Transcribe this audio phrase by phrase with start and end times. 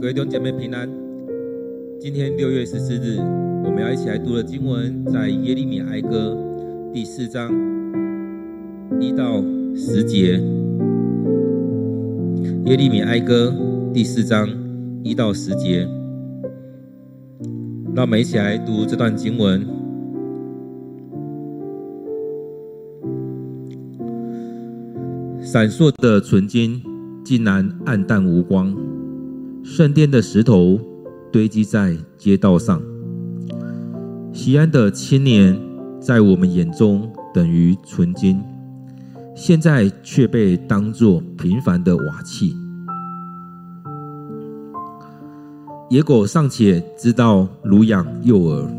[0.00, 0.88] 各位弟兄姐妹平安。
[1.98, 3.18] 今天六月十四日，
[3.64, 6.38] 我们要一起来读的经文在耶利米哀歌
[6.94, 7.50] 第四章
[9.00, 9.42] 一到
[9.74, 10.40] 十节。
[12.66, 13.52] 耶利米哀歌
[13.92, 14.48] 第四章
[15.02, 15.80] 一到十节，
[17.92, 19.66] 让我们一起来读这段经文。
[25.42, 26.80] 闪烁的纯金
[27.24, 28.72] 竟然黯淡无光。
[29.62, 30.80] 圣殿的石头
[31.30, 32.80] 堆积在街道上，
[34.32, 35.58] 西安的青年
[36.00, 38.42] 在我们眼中等于纯金，
[39.34, 42.56] 现在却被当作平凡的瓦器。
[45.90, 48.70] 野狗尚且知道乳养幼儿，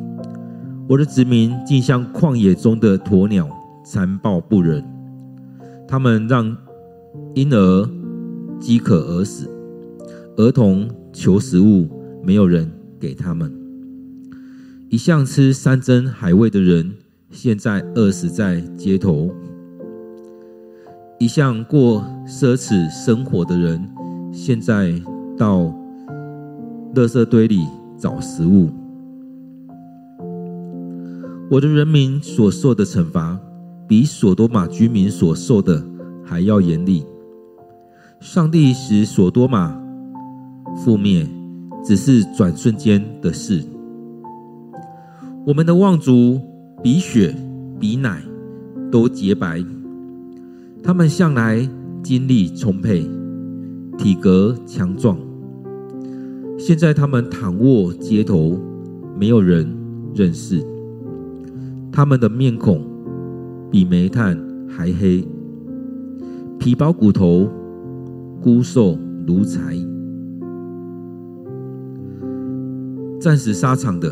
[0.87, 3.47] 我的子民竟像旷野中的鸵鸟，
[3.83, 4.83] 残暴不仁。
[5.87, 6.55] 他们让
[7.35, 7.89] 婴儿
[8.59, 9.49] 饥渴而死。
[10.39, 11.85] 儿童求食物，
[12.23, 13.53] 没有人给他们。
[14.87, 16.93] 一向吃山珍海味的人，
[17.29, 19.29] 现在饿死在街头；
[21.19, 23.85] 一向过奢侈生活的人，
[24.31, 24.93] 现在
[25.37, 25.63] 到
[26.95, 27.67] 垃圾堆里
[27.97, 28.69] 找食物。
[31.51, 33.37] 我的人民所受的惩罚，
[33.89, 35.85] 比所多玛居民所受的
[36.23, 37.03] 还要严厉。
[38.21, 39.88] 上帝使所多玛。
[40.75, 41.27] 覆灭
[41.83, 43.63] 只是转瞬间的事。
[45.45, 46.39] 我们的望族
[46.83, 47.35] 比血
[47.79, 48.21] 比奶
[48.91, 49.63] 都洁白，
[50.83, 51.67] 他们向来
[52.03, 53.05] 精力充沛，
[53.97, 55.17] 体格强壮。
[56.57, 58.59] 现在他们躺卧街头，
[59.17, 59.67] 没有人
[60.13, 60.63] 认识。
[61.91, 62.85] 他们的面孔
[63.71, 65.25] 比煤炭还黑，
[66.59, 67.49] 皮包骨头，
[68.41, 69.75] 枯瘦如柴。
[73.19, 74.09] 战死沙场的，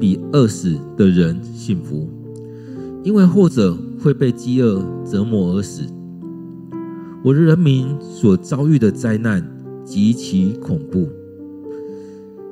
[0.00, 2.08] 比饿死的人幸福，
[3.04, 5.84] 因为后者会被饥饿折磨而死。
[7.22, 9.40] 我的人民所遭遇的灾难
[9.84, 11.08] 极其恐怖，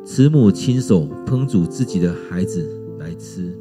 [0.04, 2.64] 慈母亲手烹煮自己的孩子
[3.00, 3.52] 来吃。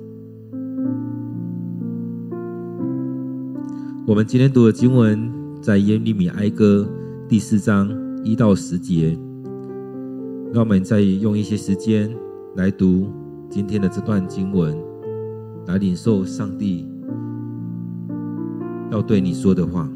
[4.05, 6.87] 我们今天读的经文在耶利米哀歌
[7.27, 7.89] 第四章
[8.23, 9.17] 一到十节。
[10.53, 12.13] 让我们再用一些时间
[12.55, 13.07] 来读
[13.49, 14.77] 今天的这段经文，
[15.65, 16.89] 来领受上帝
[18.91, 19.89] 要对你说的话。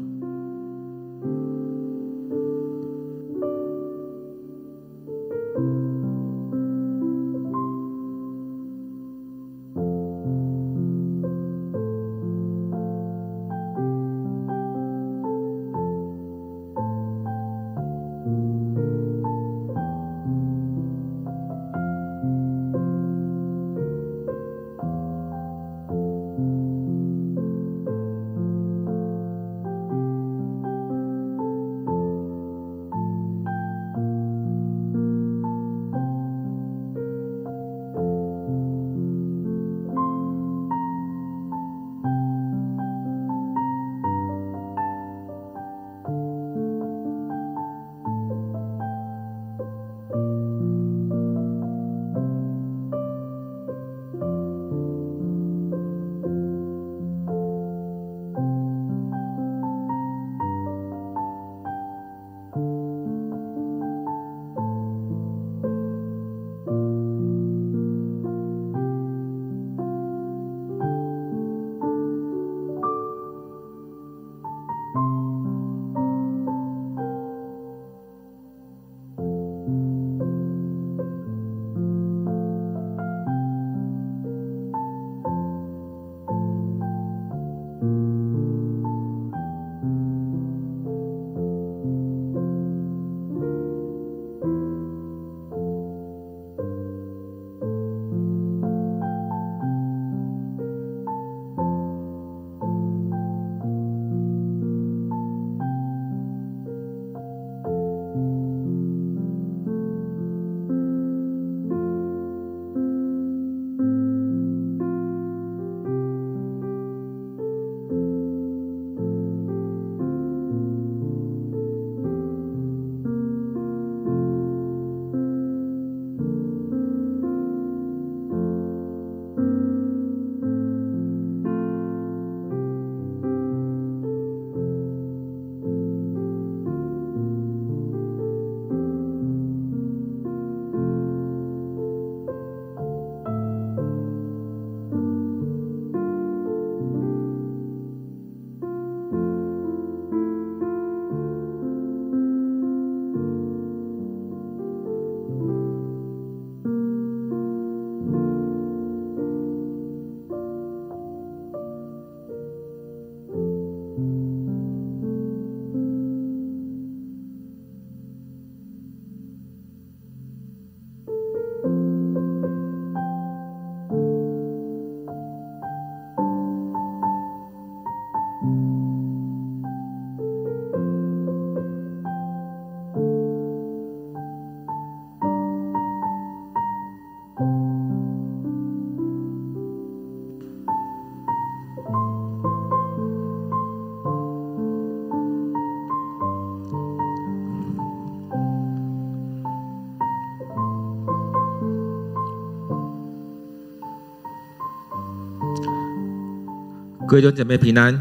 [207.16, 207.98] 各位弟兄姐妹平安，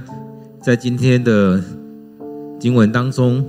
[0.62, 1.64] 在今天的
[2.60, 3.42] 经文当中，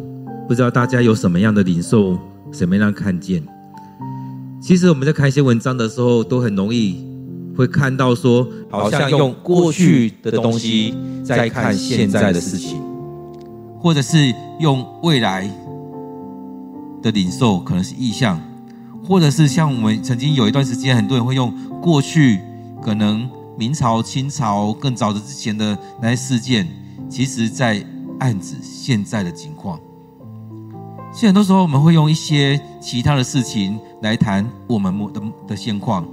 [0.47, 2.17] 不知道大家有什么样的领受，
[2.53, 3.43] 什么样的看见？
[4.63, 7.05] 其实我们在看一些文章的时候，都很容易
[7.57, 12.81] 会看到说，好像用过去的东西在看现在的事情，
[13.81, 15.51] 或者是用未来
[17.03, 18.41] 的领受，可能是意象，
[19.03, 21.53] 或者是像我们曾经有一段时间，很多人会用
[21.83, 22.39] 过去
[22.81, 23.29] 可能。
[23.59, 26.69] 明朝、清朝更早的之前的那些事件，
[27.09, 27.83] 其实在
[28.21, 29.81] 暗指现在的情况。
[31.13, 36.07] 现在很多时候，我们会用一些其他的事情来谈我们的的现况。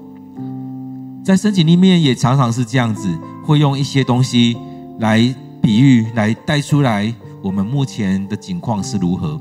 [1.23, 3.09] 在圣经里面也常常是这样子，
[3.43, 4.57] 会用一些东西
[4.99, 5.19] 来
[5.61, 9.39] 比喻，来带出来我们目前的景况是如何。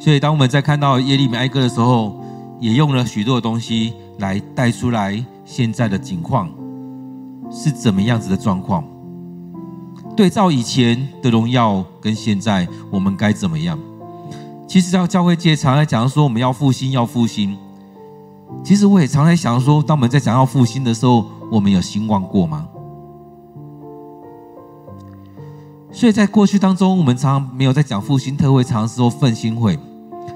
[0.00, 2.18] 所以，当我们在看到耶利米哀歌的时候，
[2.58, 5.22] 也用了许多的东西来带出来。
[5.46, 6.50] 现在的境况
[7.50, 8.84] 是怎么样子的状况？
[10.14, 13.78] 对照以前的荣耀跟现在，我们该怎么样？
[14.66, 17.56] 其实，教教会界常在讲说我们要复兴，要复兴。
[18.64, 22.66] 其实我也常在想说，当我们在讲要复兴的时候，我们有兴旺过吗？
[25.92, 29.78] 所以在过去当中，我们常常没有在讲复兴特会，常常说奋兴会。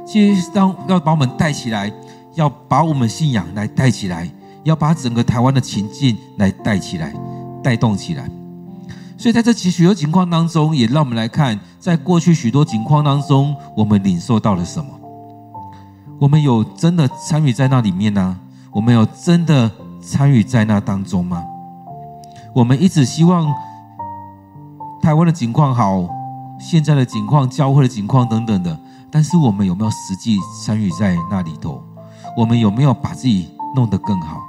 [0.07, 1.93] 其实，当要把我们带起来，
[2.35, 4.31] 要把我们信仰来带起来。
[4.65, 7.15] 要把整个台湾的情境来带起来，
[7.63, 8.31] 带动起来。
[9.17, 14.91] 所以在这许多情况当中，也让我们来看，在过去许多情况当中，我们领受到了什么？
[16.19, 18.39] 我们有真的参与在那里面呢？
[18.73, 19.71] 我们有真的
[20.01, 21.45] 参与在那当中吗？
[22.55, 23.53] 我们一直希望
[25.03, 26.09] 台湾的情况好，
[26.59, 28.79] 现在的情况、教会的情况等等的，
[29.11, 31.83] 但是我们有没有实际参与在那里头？
[32.37, 34.41] 我们有没有把自己弄得更好？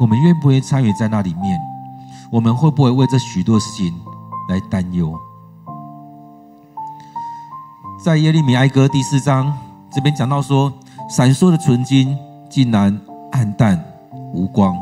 [0.00, 1.58] 我们愿不愿意参与在那里面？
[2.30, 3.94] 我们会不会为这许多事情
[4.48, 5.16] 来担忧？
[8.02, 9.56] 在耶利米哀歌第四章
[9.92, 10.72] 这边讲到说，
[11.08, 12.18] 闪烁的纯金
[12.50, 13.00] 竟然
[13.30, 13.82] 暗淡
[14.32, 14.76] 无光。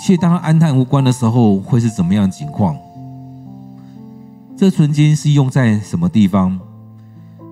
[0.00, 2.76] 其实当它暗淡无光的时候，会是怎么样的情况？
[4.56, 6.58] 这纯金是用在什么地方？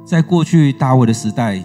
[0.05, 1.63] 在过去大卫的时代。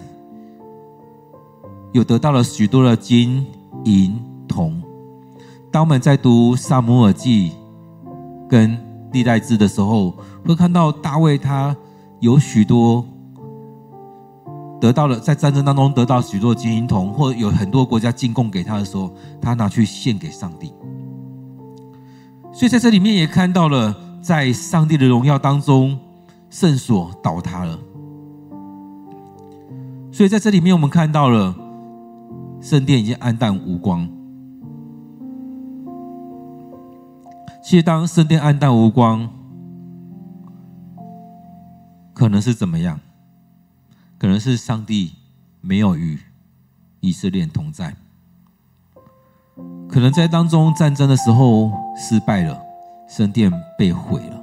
[1.92, 3.46] 有得到了许多的金
[3.84, 4.18] 银
[4.48, 4.82] 铜。
[5.70, 7.52] 当我们在读撒母耳记
[8.48, 8.76] 跟
[9.12, 11.76] 历代志的时候，会看到大卫他
[12.20, 13.04] 有许多
[14.80, 20.72] 得到了在战争当中得到许多金银铜，或有很多国家进贡给他的时候，他拿去献给上帝。
[22.52, 25.98] 所以在这里面也看到了，在上帝的荣耀当中，
[26.50, 27.78] 圣所倒塌了。
[30.10, 31.54] 所以在这里面我们看到了。
[32.62, 34.08] 圣殿已经暗淡无光。
[37.60, 39.28] 其实，当圣殿暗淡无光，
[42.14, 43.00] 可能是怎么样？
[44.16, 45.12] 可能是上帝
[45.60, 46.20] 没有与
[47.00, 47.96] 以色列同在。
[49.88, 52.62] 可能在当中战争的时候失败了，
[53.08, 54.40] 圣殿被毁了。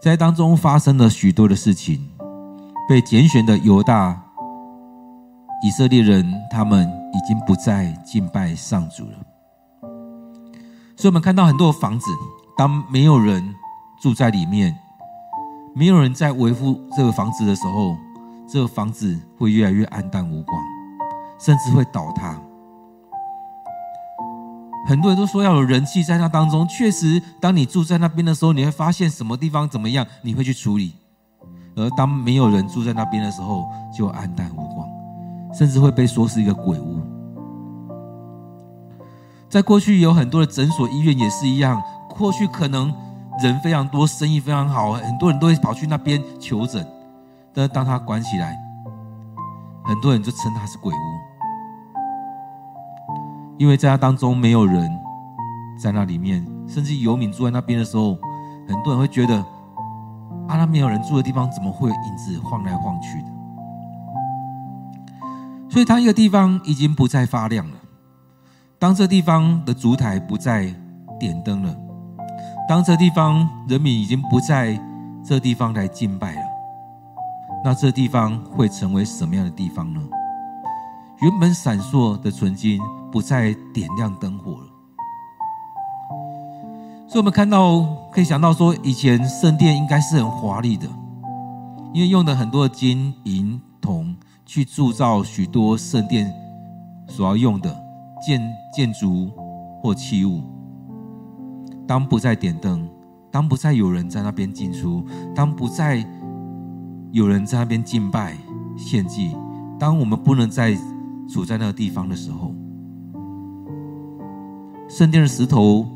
[0.00, 2.08] 在当中发生了许多的事情，
[2.88, 4.24] 被拣选的犹大。
[5.62, 9.18] 以色列人他们已经不再敬拜上主了，
[10.96, 12.06] 所以我们看到很多的房子，
[12.56, 13.54] 当没有人
[14.00, 14.76] 住在里面，
[15.74, 17.96] 没有人在维护这个房子的时候，
[18.48, 20.62] 这个房子会越来越暗淡无光，
[21.40, 22.40] 甚至会倒塌。
[24.86, 30.92] 很多人都说要有人气在那当中，确实，当你住在那边的时候，你会发现什么地方怎么样，你会去处理；
[31.74, 34.77] 而当没有人住在那边的时候，就暗淡无光。
[35.52, 37.00] 甚至会被说是一个鬼屋。
[39.48, 41.82] 在过去有很多的诊所、医院也是一样。
[42.10, 42.92] 过去可能
[43.40, 46.84] 人非常多，生意非常好，很多人都会跑去那边求诊。
[47.54, 48.58] 但是当他关起来，
[49.84, 50.96] 很多人就称它是鬼屋，
[53.56, 54.90] 因为在他当中没有人
[55.80, 58.18] 在那里面，甚至游民住在那边的时候，
[58.68, 59.36] 很多人会觉得
[60.46, 63.28] 啊，那没有人住的地方，怎么会有影子晃来晃去的？
[65.70, 67.76] 所以，当一个地方已经不再发亮了，
[68.78, 70.74] 当这地方的烛台不再
[71.20, 71.76] 点灯了，
[72.66, 74.80] 当这地方人民已经不在
[75.22, 76.42] 这地方来敬拜了，
[77.62, 80.00] 那这地方会成为什么样的地方呢？
[81.20, 82.80] 原本闪烁的纯金
[83.12, 84.66] 不再点亮灯火了。
[87.06, 90.86] 所以，我们看到可以想到说，以前圣殿应该是很华丽的，
[91.92, 93.60] 因为用的很多金银。
[94.48, 96.32] 去铸造许多圣殿
[97.06, 97.70] 所要用的
[98.26, 98.40] 建
[98.74, 99.30] 建筑
[99.82, 100.42] 或器物。
[101.86, 102.88] 当不再点灯，
[103.30, 106.02] 当不再有人在那边进出，当不再
[107.12, 108.38] 有人在那边敬拜
[108.74, 109.36] 献祭，
[109.78, 110.74] 当我们不能再
[111.28, 112.54] 处在那个地方的时候，
[114.88, 115.86] 圣殿的石头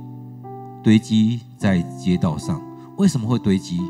[0.82, 2.60] 堆积在街道上，
[2.98, 3.80] 为什么会堆积？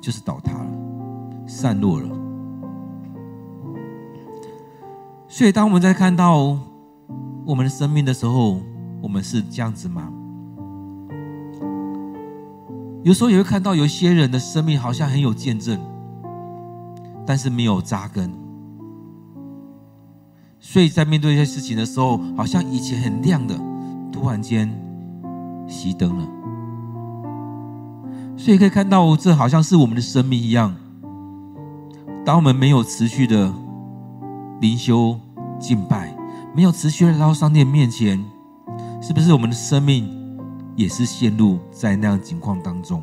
[0.00, 0.70] 就是倒塌了，
[1.46, 2.21] 散落了。
[5.34, 6.58] 所以，当我们在看到
[7.46, 8.60] 我们的生命的时候，
[9.00, 10.12] 我们是这样子吗？
[13.02, 15.80] 有时候也会看到有一些人的生命好像很有见证，
[17.26, 18.30] 但是没有扎根，
[20.60, 23.58] 所以在面对一些事情的时候，好像以前很亮的，
[24.12, 24.68] 突然间
[25.66, 26.28] 熄灯了。
[28.36, 30.76] 所以可以看到，这好像是我们的生命一样。
[32.22, 33.50] 当我们没有持续的
[34.62, 35.18] 灵修
[35.58, 36.16] 敬拜，
[36.54, 38.24] 没有持续的来到上帝面前，
[39.02, 40.08] 是不是我们的生命？
[40.76, 43.02] 也是陷入在那样情况当中。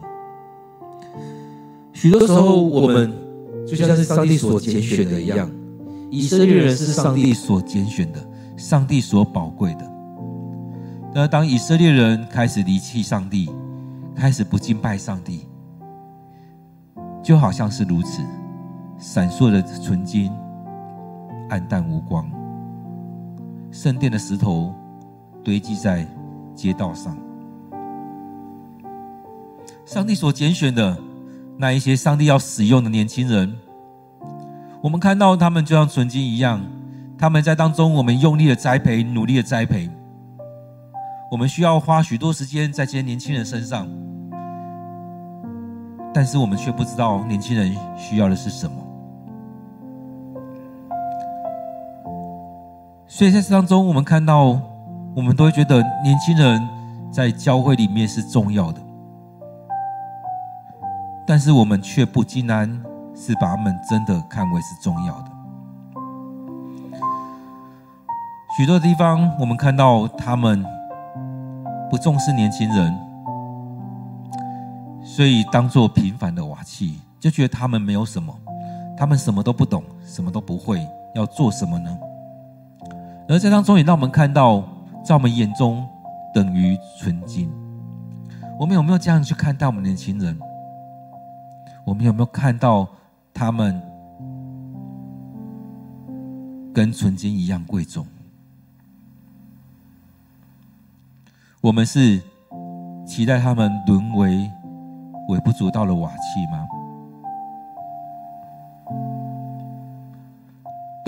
[1.93, 3.13] 许多时候，我们
[3.67, 5.51] 就像是上帝所拣选的一样，
[6.09, 8.25] 以色列人是上帝所拣选的，
[8.55, 9.91] 上帝所宝贵的。
[11.13, 13.51] 那当以色列人开始离弃上帝，
[14.15, 15.45] 开始不敬拜上帝，
[17.21, 18.23] 就好像是如此，
[18.97, 20.31] 闪烁的纯金，
[21.49, 22.29] 黯淡无光，
[23.71, 24.73] 圣殿的石头
[25.43, 26.05] 堆积在
[26.55, 27.17] 街道上。
[29.85, 30.95] 上帝所拣选的
[31.57, 33.55] 那一些上帝要使用的年轻人，
[34.81, 36.61] 我们看到他们就像纯金一样，
[37.17, 39.89] 他们在当中，我们用力的栽培，努力的栽培。
[41.31, 43.87] 我们需要花许多时间在这些年轻人身上，
[46.13, 48.88] 但是我们却不知道年轻人需要的是什么。
[53.11, 54.61] 所以在这当中，我们看到，
[55.15, 56.61] 我们都会觉得年轻人
[57.11, 58.79] 在教会里面是重要的。
[61.25, 62.69] 但是我们却不尽然
[63.15, 65.31] 是把他们真的看为是重要的。
[68.55, 70.63] 许多地方我们看到他们
[71.89, 72.95] 不重视年轻人，
[75.03, 78.31] 所以当做平凡的瓦器，就觉得他们没有什么，
[78.95, 81.97] 他们什么都不懂，什么都不会，要做什么呢？
[83.29, 84.63] 而在当中也让我们看到，
[85.05, 85.87] 在我们眼中
[86.33, 87.47] 等于纯金。
[88.59, 90.35] 我们有没有这样去看待我们年轻人？
[91.85, 92.87] 我们有没有看到
[93.31, 93.79] 他们
[96.73, 98.03] 跟纯金一样贵重？
[101.61, 102.19] 我们是
[103.05, 104.49] 期待他们沦为
[105.27, 106.67] 微不足道的瓦器吗？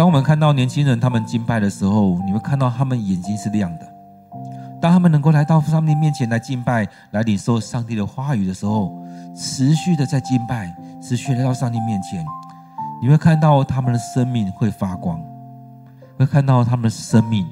[0.02, 3.88] 当我们看到年轻人他们敬拜的时候，你会看到他们眼睛是亮的。
[4.82, 9.00] 当他们能够来到上帝面前来敬拜、来领受上帝的话语的时候，
[9.36, 12.26] 持续的在敬拜，持续来到上帝面前，
[13.00, 15.24] 你会看到他们的生命会发光，
[16.18, 17.46] 会看到他们的生命。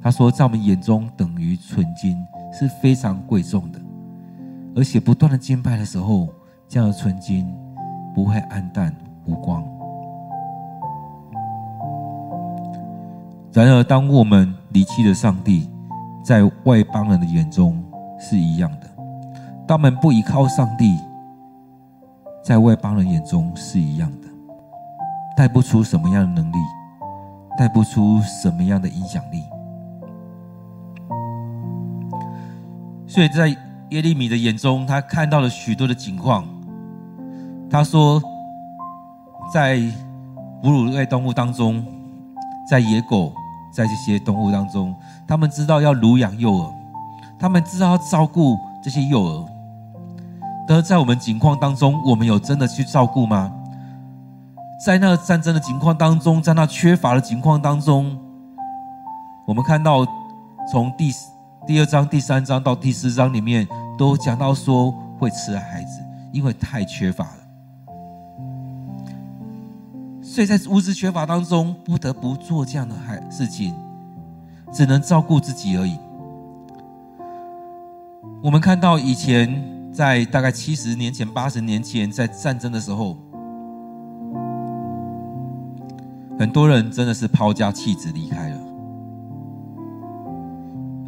[0.00, 3.80] 他说，在我们眼中等于纯金，是非常贵重的，
[4.76, 6.28] 而且不断的敬拜的时候，
[6.68, 7.52] 这样的纯金
[8.14, 8.94] 不会黯淡
[9.26, 9.73] 无光。
[13.54, 15.70] 然而，当我们离弃了上帝，
[16.24, 17.80] 在外邦人的眼中
[18.18, 18.86] 是一样的；
[19.64, 20.98] 当我们不依靠上帝，
[22.42, 24.26] 在外邦人眼中是一样的，
[25.36, 26.56] 带不出什么样的能力，
[27.56, 29.44] 带不出什么样的影响力。
[33.06, 33.56] 所以在
[33.90, 36.44] 耶利米的眼中，他看到了许多的景况。
[37.70, 38.20] 他说，
[39.52, 39.80] 在
[40.60, 41.86] 哺乳类动物当中，
[42.68, 43.32] 在野狗。
[43.74, 44.94] 在这些动物当中，
[45.26, 46.72] 他们知道要乳养幼儿，
[47.38, 49.46] 他们知道要照顾这些幼儿。
[50.66, 53.52] 但是在我们境况当中，我们有真的去照顾吗？
[54.84, 58.18] 在那个战争的情况当中，在那缺乏的情况当中，
[59.46, 60.06] 我们看到
[60.70, 61.12] 从第
[61.66, 63.66] 第二章、第三章到第四章里面，
[63.98, 66.00] 都讲到说会吃孩子，
[66.32, 67.43] 因为太缺乏了。
[70.34, 73.72] 所以在物质缺乏当中，不得不做这样的孩事情，
[74.72, 75.96] 只能照顾自己而已。
[78.42, 79.62] 我们看到以前
[79.92, 83.16] 在大概七十年前、八十年前，在战争的时候，
[86.36, 88.58] 很多人真的是抛家弃子离开了。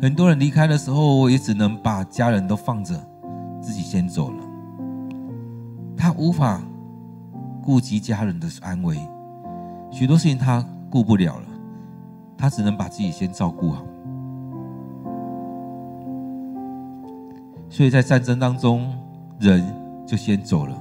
[0.00, 2.94] 很多人离开的时候，也只能把家人都放着，
[3.60, 4.44] 自己先走了。
[5.96, 6.62] 他无法
[7.60, 8.96] 顾及家人的安危。
[9.96, 11.46] 许多事情他顾不了了，
[12.36, 13.82] 他只能把自己先照顾好。
[17.70, 18.94] 所以在战争当中，
[19.38, 19.64] 人
[20.06, 20.76] 就先走了。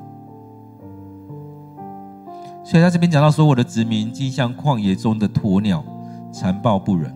[2.61, 5.81] 所以他这边讲到说：“我的子民竟像旷野中的鸵鸟，
[6.29, 7.09] 残暴不仁，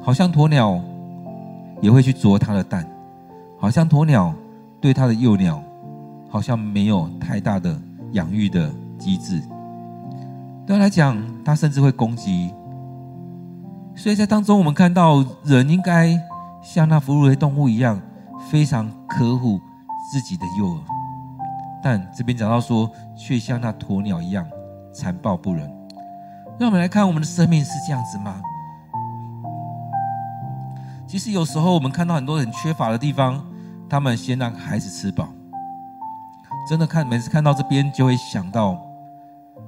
[0.00, 0.80] 好像鸵鸟
[1.82, 2.88] 也会去啄它的蛋，
[3.58, 4.32] 好像鸵鸟
[4.80, 5.62] 对它的幼鸟，
[6.30, 7.78] 好像没有太大的
[8.12, 9.42] 养育的机制。
[10.66, 12.54] 对他来讲，他甚至会攻击。
[13.94, 16.18] 所以在当中，我们看到人应该。”
[16.62, 18.00] 像那哺乳类动物一样，
[18.48, 19.60] 非常呵护
[20.12, 20.80] 自己的幼儿，
[21.82, 24.46] 但这边讲到说，却像那鸵鸟一样
[24.94, 25.68] 残暴不仁。
[26.60, 28.40] 让我们来看，我们的生命是这样子吗？
[31.04, 33.44] 其实有时候我们看到很多很缺乏的地方，
[33.88, 35.26] 他们先让孩子吃饱。
[36.68, 38.78] 真的看，每次看到这边就会想到，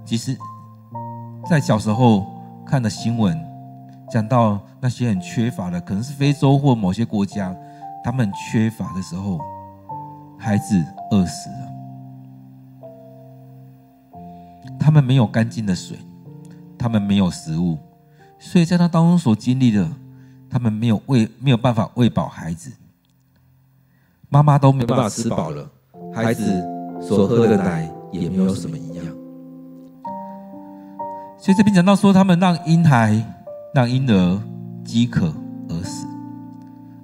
[0.04, 0.38] 其实，
[1.48, 2.26] 在小时候
[2.66, 3.38] 看的新闻。
[4.10, 7.56] 讲到那些很缺乏的，可能是非洲或某些国家，
[8.04, 9.40] 他们缺乏的时候，
[10.38, 11.56] 孩子饿死了。
[14.78, 15.98] 他们没有干净的水，
[16.78, 17.78] 他们没有食物，
[18.38, 19.88] 所以在那当中所经历的，
[20.48, 22.70] 他们没有喂，没有办法喂饱孩子。
[24.28, 25.68] 妈妈都没办法吃饱了，
[26.14, 26.44] 孩子
[27.00, 29.13] 所喝的奶也没有什么营养。
[31.44, 33.22] 所以这边讲到说，他们让婴孩。
[33.74, 34.40] 让婴儿
[34.84, 35.34] 饥渴
[35.68, 36.06] 而死，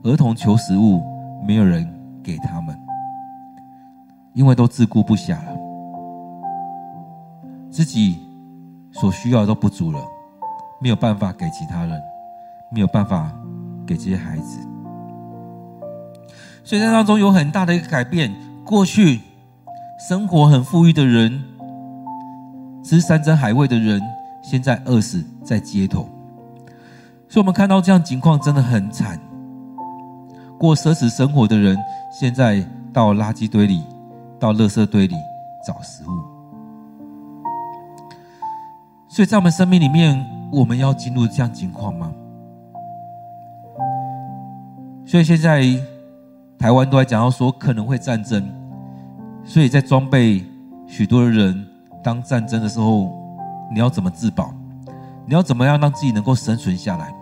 [0.05, 1.03] 儿童求食物，
[1.45, 1.85] 没有人
[2.23, 2.79] 给他们，
[4.35, 5.59] 因为都自顾不暇了，
[7.69, 8.21] 自己
[8.93, 9.99] 所需要的都不足了，
[10.81, 12.01] 没有办法给其他人，
[12.71, 13.33] 没有办法
[13.85, 14.61] 给这些孩子，
[16.63, 18.33] 所以在当中有很大的一个改变。
[18.65, 19.23] 过去
[20.09, 21.43] 生活很富裕的人，
[22.85, 24.01] 吃山珍海味的人，
[24.43, 26.09] 现在饿死在街头。
[27.29, 29.19] 所以，我们看到这样情况真的很惨。
[30.59, 31.79] 过奢侈生活的人，
[32.13, 33.83] 现在到垃圾堆里、
[34.39, 35.15] 到垃圾堆里
[35.67, 36.11] 找食物。
[39.09, 42.13] 所以在我们生命里面，我们要进入这样情况吗？
[45.07, 45.65] 所以现在
[46.59, 48.49] 台湾都在讲到说可能会战争，
[49.45, 50.45] 所以在装备
[50.87, 51.67] 许多的人，
[52.03, 53.11] 当战争的时候，
[53.73, 54.53] 你要怎么自保？
[55.27, 57.15] 你要怎么样让自己能够生存下来？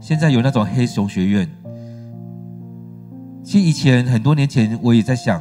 [0.00, 1.48] 现在有那种黑熊学院。
[3.44, 5.40] 其实以前很多年前，我也在想，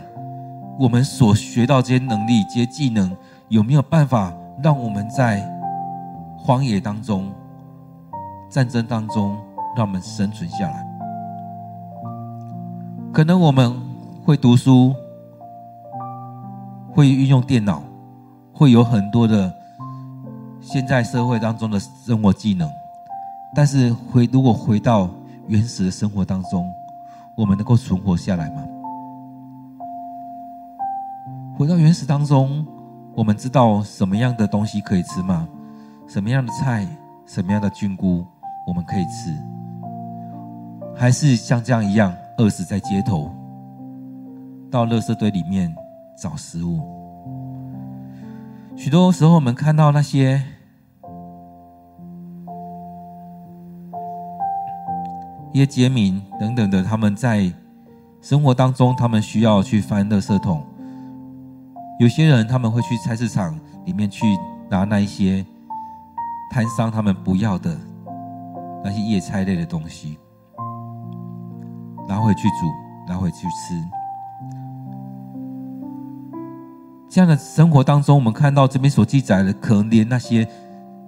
[0.80, 3.16] 我们所学到这些能力、这些技能，
[3.50, 4.32] 有没有办法
[4.64, 5.44] 让我们在
[6.38, 7.32] 荒野当中、
[8.48, 9.36] 战争当中，
[9.76, 10.86] 让我们生存下来？
[13.12, 13.74] 可能我们
[14.24, 14.94] 会读书，
[16.94, 17.82] 会运用电脑，
[18.54, 19.52] 会有很多的
[20.68, 22.68] 现在社会当中的生活技能。
[23.54, 25.08] 但是回，如果回到
[25.48, 26.68] 原始的生活当中，
[27.38, 28.66] 我们能够存活下来吗？
[31.56, 32.66] 回到原始当中，
[33.14, 35.48] 我们知道什么样的东西可以吃吗？
[36.08, 36.86] 什么样的菜，
[37.28, 38.26] 什么样的菌菇
[38.68, 39.32] 我们可以吃？
[40.96, 43.32] 还是像这样一样饿死在街头，
[44.72, 45.74] 到垃圾堆里面
[46.18, 46.82] 找食物？
[48.76, 50.42] 许多时候，我们看到那些。
[55.56, 57.50] 一些街民等等的，他们在
[58.20, 60.62] 生活当中，他们需要去翻垃圾桶。
[61.98, 64.26] 有些人他们会去菜市场里面去
[64.70, 65.46] 拿那一些
[66.52, 67.74] 摊商他们不要的
[68.84, 70.18] 那些叶菜类的东西，
[72.06, 72.66] 拿回去煮，
[73.08, 73.82] 拿回去吃。
[77.08, 80.46] 这样的生活当中，我们看到这边所记载的，可能连那些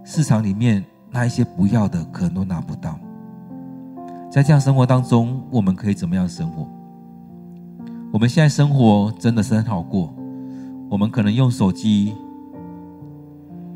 [0.06, 0.82] 市场里面
[1.12, 2.98] 那一些不要的，可能都拿不到。
[4.30, 6.68] 在这样生活当中，我们可以怎么样生活？
[8.12, 10.14] 我们现在生活真的是很好过。
[10.90, 12.14] 我们可能用手机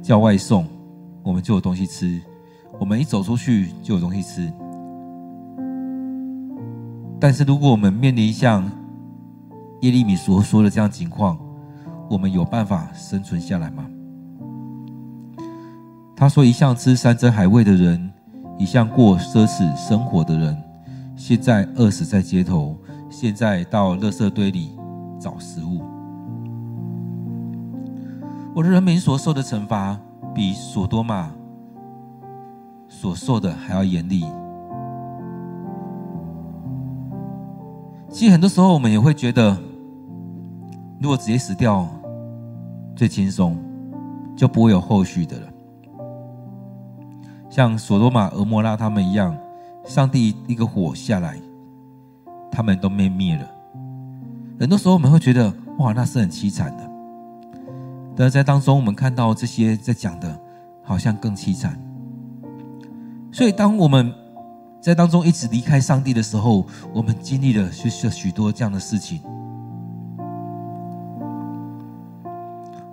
[0.01, 0.65] 叫外送，
[1.23, 2.21] 我们就有东西吃。
[2.79, 4.51] 我们一走出去就有东西吃。
[7.19, 8.63] 但是，如果我们面临像
[9.81, 11.39] 耶利米所说的这样情况，
[12.09, 13.85] 我们有办法生存下来吗？
[16.15, 18.11] 他说：“一向吃山珍海味的人。”
[18.61, 20.55] 一向过奢侈生活的人，
[21.15, 22.77] 现在饿死在街头，
[23.09, 24.77] 现在到垃圾堆里
[25.19, 25.81] 找食物。
[28.53, 29.99] 我的人民所受的惩罚，
[30.35, 31.31] 比所多玛
[32.87, 34.23] 所受的还要严厉。
[38.11, 39.57] 其实很多时候，我们也会觉得，
[40.99, 41.87] 如果直接死掉
[42.95, 43.57] 最轻松，
[44.35, 45.50] 就不会有后续的了。
[47.51, 49.37] 像索多玛、俄摩拉他们一样，
[49.83, 51.37] 上帝一个火下来，
[52.49, 53.45] 他们都被灭了。
[54.57, 56.89] 很多时候我们会觉得，哇，那是很凄惨的。
[58.15, 60.39] 但是在当中，我们看到这些在讲的，
[60.81, 61.77] 好像更凄惨。
[63.33, 64.13] 所以，当我们
[64.79, 69.19] 在当中一直离开上帝的时候，我们经历了许许多这样的事情。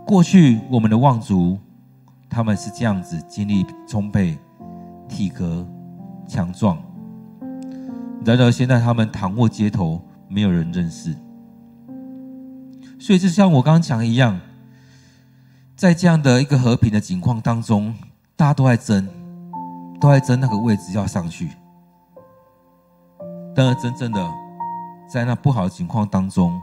[0.05, 1.57] 过去我们的望族，
[2.29, 4.37] 他们是这样子，精力充沛，
[5.09, 5.67] 体格
[6.27, 6.79] 强壮。
[8.25, 11.17] 然而现在他们躺卧街头，没有人认识。
[13.01, 14.39] 所以就像我刚刚讲一样，
[15.77, 17.95] 在这样的一个和平的境况当中，
[18.37, 19.09] 大家都在争，
[20.01, 21.53] 都在争那个位置要上去。
[23.55, 24.31] 但是真正的
[25.09, 26.61] 在那不好的情况当中，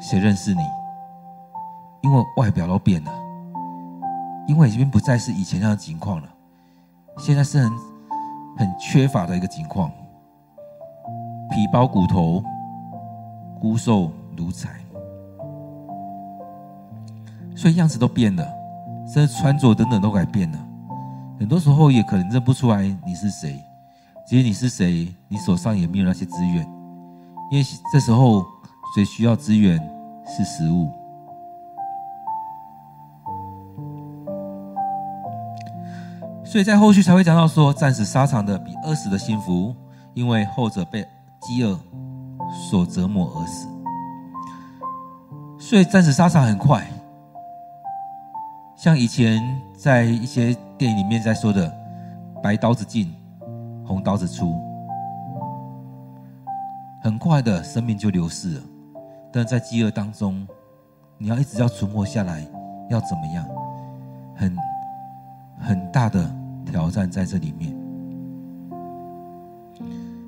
[0.00, 0.62] 谁认识你？
[2.02, 3.12] 因为外表都变了，
[4.48, 6.28] 因为已经不再是以前那样的情况了，
[7.18, 7.70] 现在是很
[8.58, 9.90] 很缺乏的一个情况，
[11.50, 12.42] 皮包骨头，
[13.60, 14.68] 骨瘦如柴，
[17.54, 18.46] 所以样子都变了，
[19.06, 20.58] 甚至穿着等等都改变了，
[21.38, 23.60] 很多时候也可能认不出来你是谁，
[24.26, 26.66] 其实你是谁，你手上也没有那些资源，
[27.50, 28.44] 因为这时候
[28.94, 29.78] 最需要资源
[30.26, 30.90] 是食物。
[36.50, 39.72] 所以在后续才会讲到说，战死沙场的比饿死的幸福，
[40.14, 41.06] 因为后者被
[41.40, 41.78] 饥饿
[42.68, 43.68] 所折磨而死。
[45.60, 46.84] 所以战死沙场很快，
[48.74, 49.40] 像以前
[49.78, 51.72] 在一些电影里面在说的，
[52.42, 53.14] 白刀子进，
[53.86, 54.60] 红刀子出，
[57.00, 58.62] 很快的生命就流逝了。
[59.32, 60.44] 但在饥饿当中，
[61.16, 62.44] 你要一直要存活下来，
[62.88, 63.46] 要怎么样？
[64.34, 64.56] 很
[65.60, 66.39] 很大的。
[66.70, 67.76] 挑战在这里面，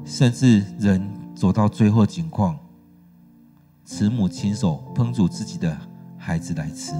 [0.04, 2.58] 甚至人走到最后境况，
[3.84, 5.76] 慈母亲手烹煮自己的
[6.18, 6.92] 孩子来吃。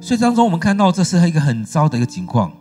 [0.00, 2.52] 所以当中我们看到，这是一个很糟的一个境况，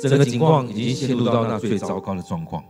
[0.00, 2.62] 整个情况已经陷入到那最糟糕的状况。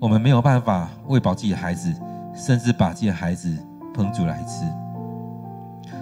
[0.00, 1.92] 我们没有办法喂饱自己的孩子，
[2.32, 3.52] 甚至把自己的孩子
[3.92, 4.64] 烹煮来吃。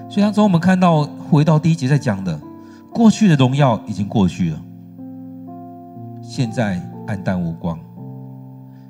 [0.09, 2.41] 所以当中，我们看到回到第一节在讲的，
[2.93, 4.63] 过去的荣耀已经过去了，
[6.23, 7.79] 现在黯淡无光。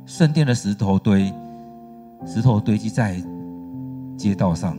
[0.04, 1.32] 圣殿的石头堆，
[2.26, 3.20] 石头堆积在
[4.16, 4.76] 街道上，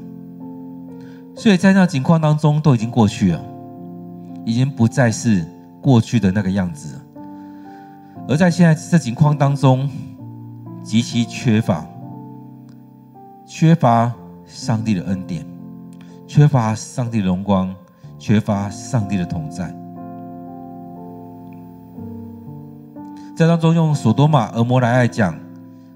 [1.35, 3.41] 所以在那景况当中都已经过去了，
[4.45, 5.43] 已经不再是
[5.81, 7.01] 过去的那个样子了。
[8.29, 9.89] 而在现在这景况当中，
[10.83, 11.85] 极其缺乏，
[13.45, 14.13] 缺乏
[14.45, 15.45] 上帝的恩典。
[16.27, 17.73] 缺乏上帝的荣光，
[18.19, 19.73] 缺乏上帝的同在，
[23.35, 25.33] 在当中用所多玛、蛾摩拉来讲，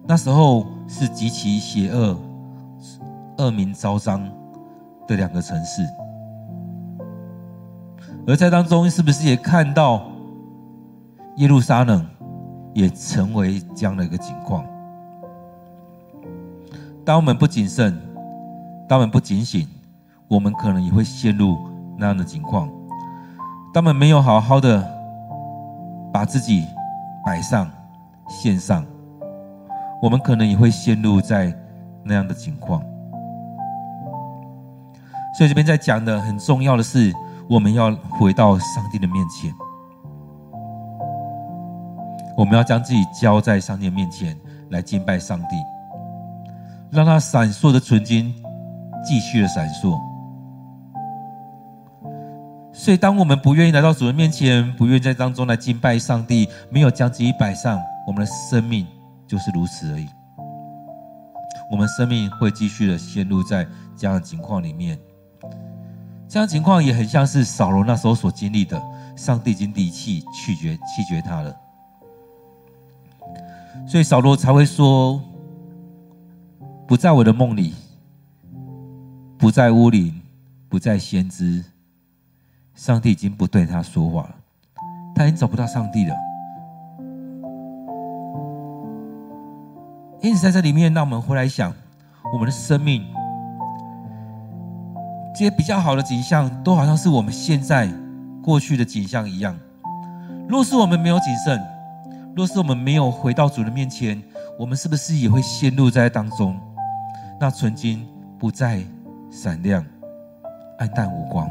[0.08, 2.18] 那时候是极其邪恶、
[3.38, 4.24] 恶名昭彰
[5.06, 5.86] 的两个城市，
[8.26, 10.10] 而在当中是不是也看到
[11.38, 12.08] 耶路撒冷
[12.74, 14.66] 也成为这样的一个情况？
[17.04, 18.00] 当我们不谨慎，
[18.88, 19.68] 当我们不警醒。
[20.32, 21.58] 我们可能也会陷入
[21.98, 22.70] 那样的情况，
[23.74, 24.82] 他们没有好好的
[26.14, 26.66] 把自己
[27.26, 27.70] 摆上、
[28.30, 28.86] 线上，
[30.02, 31.54] 我们可能也会陷入在
[32.02, 32.82] 那样的情况。
[35.38, 37.12] 所以这边在讲的很重要的是，
[37.50, 39.54] 我们要回到上帝的面前，
[42.38, 44.34] 我们要将自己交在上帝的面前
[44.70, 45.58] 来敬拜上帝，
[46.90, 48.34] 让他闪烁的纯金
[49.06, 50.00] 继续的闪烁。
[52.74, 58.88] 所以，当我们不愿意来到主人面前，不愿意在当中来敬拜上帝，没有将自己摆上，我们的生命
[59.28, 60.08] 就是如此而已。
[61.70, 64.98] 我们生命会继续的陷入在这样的情况里面。
[66.28, 68.82] 这样情况也很像是扫罗那时候所经历的，
[69.18, 71.56] 上帝已经离弃、拒绝、弃绝他了。
[73.88, 75.22] 所以扫罗才会说
[76.88, 77.74] ：“不在我的梦里，
[79.38, 80.14] 不在屋里，
[80.70, 81.64] 不在先知。”
[82.82, 84.36] 上帝已经不对他说话了，
[85.14, 86.16] 他已经找不到上帝了。
[90.20, 91.72] 因此，在这里面，让我们回来想，
[92.34, 93.06] 我们的生命，
[95.36, 97.88] 这些比较好的景象，都好像是我们现在、
[98.42, 99.56] 过去的景象一样。
[100.50, 101.62] 若是我们没有谨慎，
[102.36, 104.20] 若是我们没有回到主的面前，
[104.58, 106.60] 我们是不是也会陷入在当中？
[107.40, 108.04] 那纯金
[108.40, 108.82] 不再
[109.30, 109.86] 闪亮，
[110.80, 111.48] 黯淡无光。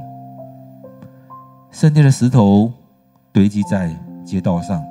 [1.71, 2.71] 圣殿的石头
[3.33, 4.85] 堆积在街道上。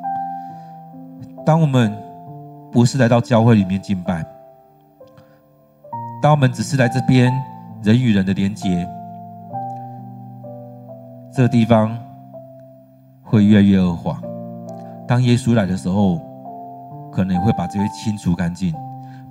[1.45, 1.93] 当我们
[2.71, 4.25] 不是来到教会里面敬拜，
[6.21, 7.33] 当我们只是来这边
[7.83, 8.87] 人与人的连接，
[11.33, 11.97] 这个地方
[13.23, 14.21] 会越来越恶化。
[15.05, 16.19] 当耶稣来的时候，
[17.11, 18.73] 可能也会把这些清除干净，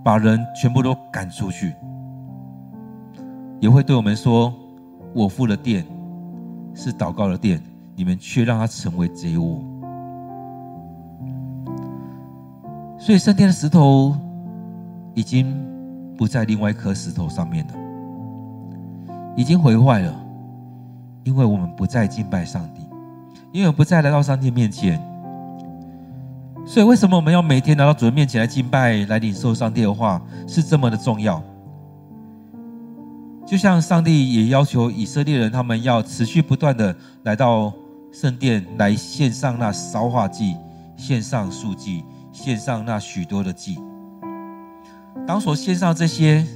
[0.05, 1.75] 把人全部都赶出去，
[3.59, 4.53] 也会对我们说
[5.15, 5.85] ：“我付了电
[6.81, 7.61] 是祷告的殿，
[7.97, 9.61] 你们却让它成为贼窝。”
[13.01, 14.15] 所以圣殿的石头
[15.15, 15.61] 已经
[16.17, 17.75] 不在另外一颗石头上面了，
[19.37, 20.15] 已经毁坏了，
[21.25, 22.83] 因为我们不再敬拜上帝，
[23.53, 25.03] 因为我们不再来到上帝面前。
[26.67, 31.43] 所以，为什么我们要每天来到主人面前来敬拜、来领受上帝的话，是这么的重要？
[33.49, 37.73] 就像上帝也要求以色列人，他们要持续不断的来到
[38.13, 40.55] 圣殿来献上那烧化祭、
[40.99, 43.79] 献上素祭、献上那许多的祭。
[45.27, 46.47] 当所献上这些，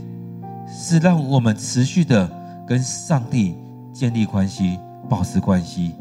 [0.69, 2.31] 是让我们持续的
[2.67, 3.57] 跟上帝
[3.91, 4.79] 建立关系、
[5.09, 5.95] 保持关系，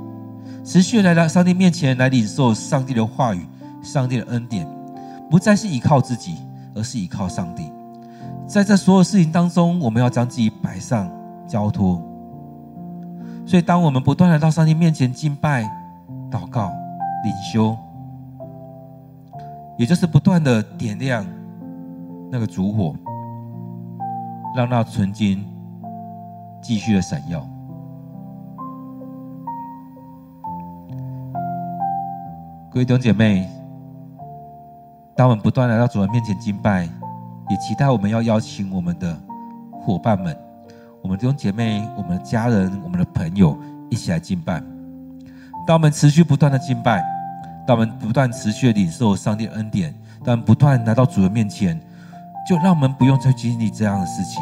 [0.65, 3.47] 持续来到上帝面前来领受上帝的话语。
[3.81, 4.67] 上帝的恩典，
[5.27, 6.35] 不再是依靠自己，
[6.75, 7.70] 而是依靠上帝。
[8.51, 11.09] 在这所有事情当中，我们要将自己摆上
[11.47, 12.01] 交托。
[13.45, 15.63] 所以，当我们不断的到上帝面前敬拜、
[16.29, 16.69] 祷告、
[17.23, 17.77] 领修，
[19.77, 21.25] 也就是不断的点亮
[22.29, 22.93] 那个烛火，
[24.53, 25.45] 让那纯金
[26.61, 27.39] 继续的闪耀。
[32.69, 33.49] 各位弟兄姐妹。
[35.13, 36.89] 当我们不断来到主人面前敬拜，
[37.51, 39.13] 也期待我们要邀请我们的
[39.73, 40.33] 伙伴们、
[41.01, 43.59] 我们弟兄姐妹、我们的家人、我们的朋友
[43.89, 44.63] 一起来敬拜。
[45.67, 47.03] 当我们持续不断的敬拜，
[47.67, 51.77] 当我们不断持续的领受上帝恩典，当我们不断来到主人面前，
[52.47, 54.41] 就让我们不用再经历这样的事情。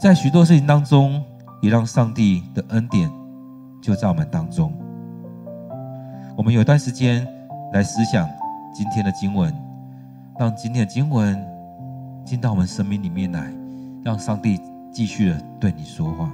[0.00, 1.22] 在许多事情当中，
[1.60, 3.10] 也让上帝的恩典
[3.82, 4.72] 就在我们当中。
[6.34, 7.28] 我们有段时间
[7.74, 8.26] 来思想。
[8.70, 9.52] 今天的经文，
[10.38, 11.36] 让今天的经文
[12.24, 13.52] 进到我们生命里面来，
[14.04, 14.60] 让上帝
[14.92, 16.32] 继续的对你说话。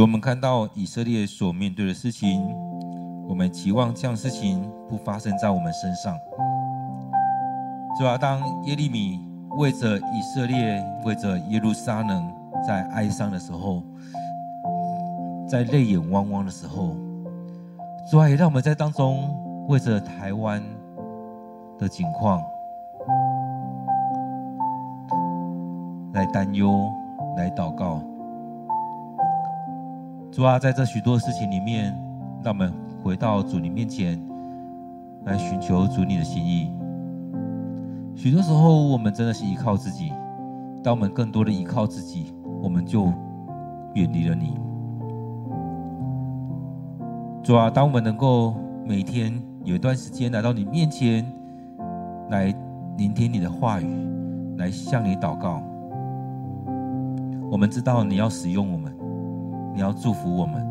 [0.00, 2.40] 主，我们看到以色列所面对的事情，
[3.28, 6.18] 我们期望这样事情不发生在我们身上。
[7.98, 9.20] 主啊，当耶利米
[9.58, 12.32] 为着以色列、为着耶路撒冷
[12.66, 13.82] 在哀伤的时候，
[15.46, 16.96] 在泪眼汪汪的时候，
[18.10, 19.28] 主啊，也让我们在当中
[19.68, 20.62] 为着台湾
[21.78, 22.42] 的景况
[26.14, 26.90] 来担忧、
[27.36, 28.02] 来祷告。
[30.32, 31.92] 主啊，在这许多事情里面，
[32.44, 34.16] 让我们回到主你面前
[35.24, 36.70] 来寻求主你的心意。
[38.14, 40.12] 许多时候，我们真的是依靠自己；
[40.84, 43.12] 当我们更多的依靠自己，我们就
[43.94, 44.56] 远离了你。
[47.42, 48.54] 主啊，当我们能够
[48.86, 49.32] 每天
[49.64, 51.26] 有一段时间来到你面前，
[52.28, 52.54] 来
[52.96, 53.86] 聆听你的话语，
[54.58, 55.60] 来向你祷告。
[57.50, 58.89] 我们知道你要使用我们，
[59.72, 60.66] 你要祝福我们。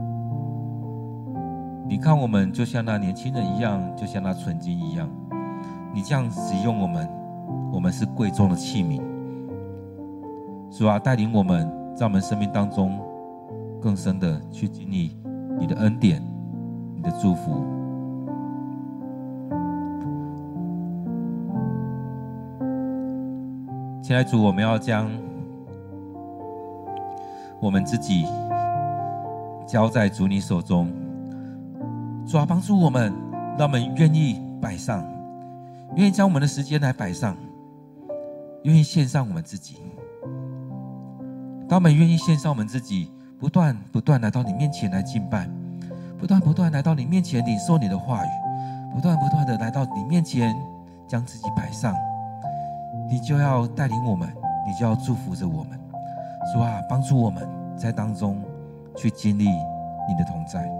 [1.88, 5.10] 你看我们就像那年轻人一样，就像那纯金一样。
[5.94, 7.10] 你这样使用我们，
[7.74, 9.02] 我们是贵重的器皿。
[10.70, 13.00] 主啊，带领我们在我们生命当中
[13.82, 15.18] 更深的去经历
[15.58, 16.22] 你的恩典、
[16.96, 17.66] 你的祝福。
[24.04, 25.10] 亲爱主，我们要将
[27.60, 28.26] 我们自己
[29.70, 30.92] 交在主你手中。
[32.28, 33.14] 主啊，帮助我们，
[33.56, 35.06] 让我们愿意摆上，
[35.96, 37.38] 愿意将我们的时间来摆上，
[38.64, 39.78] 愿意献上我们自己。
[41.68, 45.48] 当我们愿意献上我们自己，不断不断来到你面前来敬拜，
[46.18, 48.30] 不断不断来到你面前领受你的话语，
[48.92, 50.56] 不断不断的来到你面前
[51.08, 51.94] 将自己摆上，
[53.08, 54.28] 你就要带领我们，
[54.68, 55.80] 你就要祝福着我们，
[56.52, 58.42] 主啊，帮助我们在当中
[58.96, 60.79] 去经历你的同在。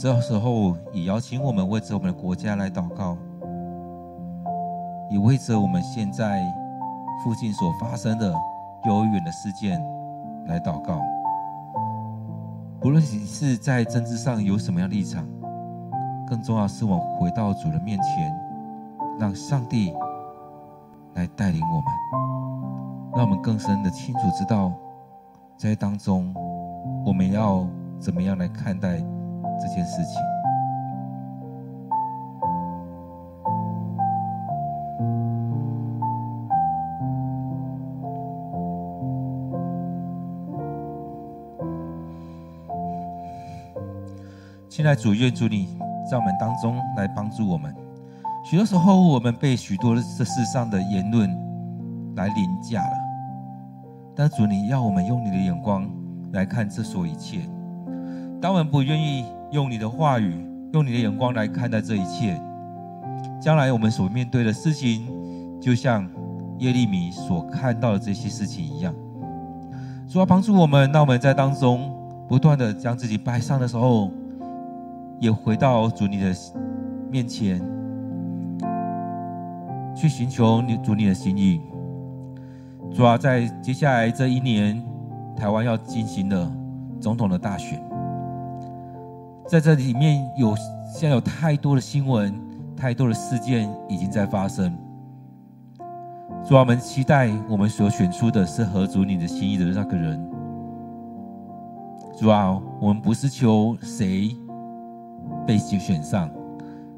[0.00, 3.18] 这时候，也邀请我们为着我们的国家来祷告，
[5.10, 6.40] 也为着我们现在
[7.22, 8.32] 附近所发生的
[8.86, 9.78] 幼儿园的事件
[10.46, 10.98] 来祷告。
[12.80, 15.22] 不论你是在政治上有什么样立场，
[16.26, 18.34] 更重要是我们回到主的面前，
[19.18, 19.94] 让上帝
[21.12, 21.84] 来带领我们，
[23.16, 24.72] 让我们更深的清楚知道，
[25.58, 26.34] 在当中
[27.04, 27.66] 我们要
[27.98, 29.04] 怎么样来看待。
[29.60, 30.14] 这件事情，
[44.68, 45.76] 现在主愿主你
[46.10, 47.74] 在我们当中来帮助我们。
[48.42, 51.28] 许多时候，我们被许多这世上的言论
[52.16, 52.96] 来凌驾了，
[54.16, 55.86] 但主你要我们用你的眼光
[56.32, 57.40] 来看这所一切。
[58.40, 59.26] 当我们不愿意。
[59.52, 60.32] 用你的话语，
[60.72, 62.40] 用你的眼光来看待这一切。
[63.40, 65.06] 将来我们所面对的事情，
[65.60, 66.08] 就像
[66.58, 68.94] 耶利米所看到的这些事情一样。
[70.08, 71.90] 主要帮助我们，让我们在当中
[72.28, 74.10] 不断的将自己摆上的时候，
[75.18, 76.34] 也回到主你的
[77.10, 77.60] 面前，
[79.96, 81.60] 去寻求你主你的心意。
[82.92, 84.80] 主要在接下来这一年，
[85.36, 86.50] 台湾要进行的
[87.00, 87.89] 总统的大选。
[89.50, 90.54] 在这里面有
[90.94, 92.32] 现在有太多的新闻，
[92.76, 94.72] 太多的事件已经在发生。
[96.46, 100.24] 主啊，我们期待我们所选出的是合足你的心意的那个人。
[102.16, 104.36] 主啊，我们不是求谁
[105.44, 106.30] 被选上，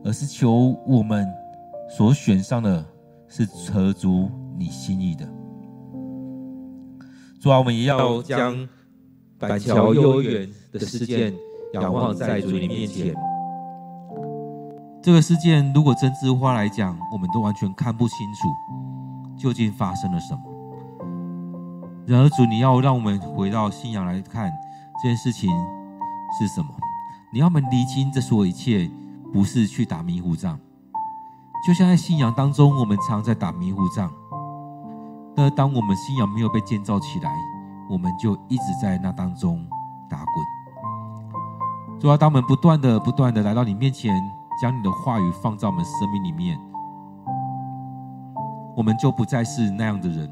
[0.04, 1.26] 而是求我们
[1.88, 2.84] 所选上的
[3.28, 5.26] 是合足你心意的。
[7.40, 8.68] 主啊，我们也要将
[9.38, 11.32] 板桥幼儿园的事件。
[11.74, 13.14] 仰望在主你面前，
[15.02, 18.48] 这个事件如果真实话来讲，我们都完全看不清楚
[19.38, 20.40] 究竟发生了什么。
[22.06, 24.52] 然而主，你要让我们回到信仰来看
[25.02, 25.48] 这件事情
[26.38, 26.68] 是什么？
[27.32, 28.90] 你要我们厘清这所有一切，
[29.32, 30.58] 不是去打迷糊仗。
[31.66, 34.12] 就像在信仰当中，我们常在打迷糊仗。
[35.34, 37.32] 但当我们信仰没有被建造起来，
[37.88, 39.66] 我们就一直在那当中
[40.10, 40.26] 打滚。
[42.02, 44.12] 主要当我们不断的、不断的来到你面前，
[44.60, 46.58] 将你的话语放在我们生命里面，
[48.76, 50.28] 我们就不再是那样的人，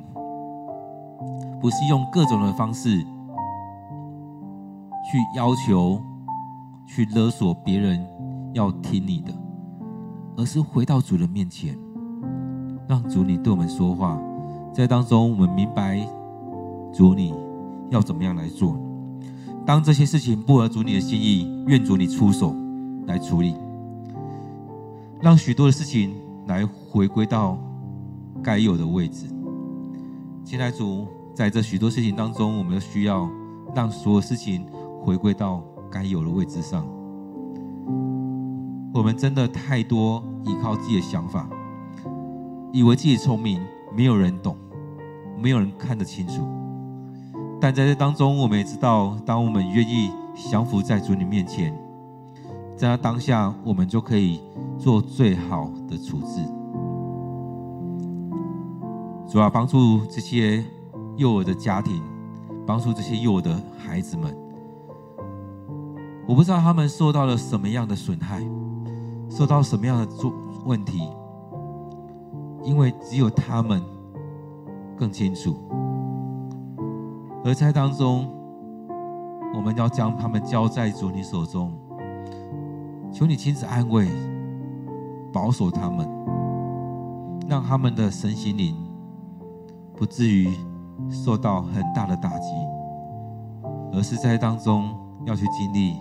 [1.60, 3.06] 不是用各种的方式去
[5.36, 6.02] 要求、
[6.88, 8.04] 去勒索别人
[8.52, 9.32] 要听你的，
[10.38, 11.78] 而是回到主的面前，
[12.88, 14.18] 让主你对我们说话，
[14.72, 16.04] 在当中我们明白
[16.92, 17.32] 主你
[17.90, 18.76] 要怎么样来做。
[19.70, 22.56] 当这些事情不合主你的心意，愿主你出手
[23.06, 23.54] 来处理，
[25.20, 26.12] 让许多的事情
[26.48, 27.56] 来回归到
[28.42, 29.26] 该有的位置。
[30.44, 31.06] 亲爱的主，
[31.36, 33.30] 在这许多事情当中，我们都需要
[33.72, 34.66] 让所有事情
[35.04, 36.84] 回归到该有的位置上。
[38.92, 41.48] 我们真的太多依靠自己的想法，
[42.72, 43.62] 以为自己聪明，
[43.96, 44.56] 没有人懂，
[45.40, 46.42] 没有人看得清楚。
[47.60, 50.10] 但在这当中，我们也知道，当我们愿意
[50.50, 51.76] 降服在主你面前，
[52.74, 54.40] 在那当下，我们就可以
[54.78, 56.42] 做最好的处置。
[59.28, 60.64] 主要帮助这些
[61.16, 62.02] 幼儿的家庭，
[62.66, 64.34] 帮助这些幼儿的孩子们。
[66.26, 68.42] 我不知道他们受到了什么样的损害，
[69.28, 70.32] 受到什么样的做
[70.64, 71.06] 问题，
[72.64, 73.82] 因为只有他们
[74.96, 75.56] 更清楚。
[77.42, 78.28] 而在当中，
[79.54, 81.72] 我们要将他们交在主你手中，
[83.10, 84.06] 求你亲自安慰、
[85.32, 86.06] 保守他们，
[87.48, 88.76] 让他们的身心灵
[89.96, 90.54] 不至于
[91.08, 92.52] 受到很大的打击，
[93.94, 95.96] 而是在当中要去经历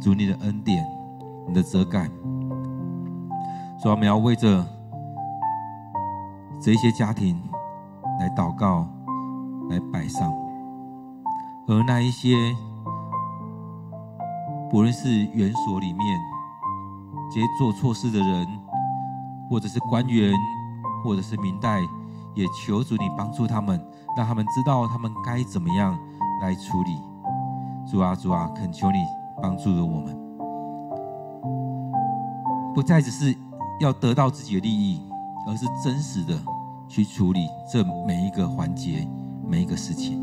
[0.00, 0.86] 主你的恩典、
[1.48, 2.08] 你的遮盖。
[3.76, 4.64] 所以我们要为着
[6.60, 7.42] 这些家庭
[8.20, 8.86] 来祷告。
[9.72, 10.30] 来摆上，
[11.66, 12.36] 而那一些，
[14.70, 16.20] 不论是园所里面
[17.32, 18.46] 这些做错事的人，
[19.48, 20.30] 或者是官员，
[21.02, 21.80] 或者是明代，
[22.34, 23.82] 也求主你帮助他们，
[24.14, 25.98] 让他们知道他们该怎么样
[26.42, 27.00] 来处理。
[27.90, 28.98] 主啊，主啊，恳求你
[29.40, 30.14] 帮助了我们，
[32.74, 33.34] 不再只是
[33.80, 35.02] 要得到自己的利益，
[35.48, 36.38] 而是真实的
[36.86, 39.08] 去处理这每一个环节。
[39.46, 40.18] 每一个事情，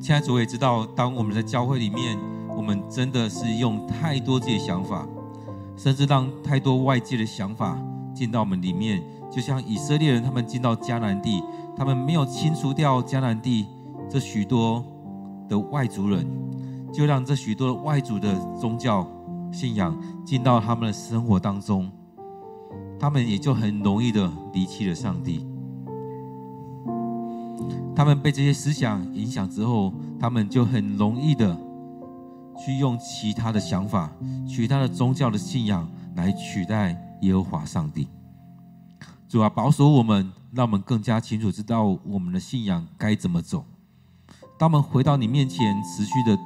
[0.00, 2.18] 现在主也知道，当我们在教会里面，
[2.56, 5.06] 我们真的是用太多自己的想法，
[5.76, 7.78] 甚至让太多外界的想法
[8.14, 9.02] 进到我们里面。
[9.30, 11.42] 就像以色列人，他们进到迦南地，
[11.76, 13.66] 他们没有清除掉迦南地
[14.08, 14.82] 这许多
[15.48, 16.26] 的外族人，
[16.92, 19.06] 就让这许多外族的宗教。
[19.52, 21.90] 信仰进到他们的生活当中，
[22.98, 25.46] 他们也就很容易的离弃了上帝。
[27.96, 31.58] 他们被这些思想影响之后，他们就很容易的
[32.56, 34.12] 去用其他的想法、
[34.46, 38.08] 其他的宗教的信仰来取代耶和华上帝。
[39.28, 43.64] 主啊，保守我们，让我们更加清楚知道我们的信仰该怎么走。
[44.56, 46.38] 当我们回到你面前，持续的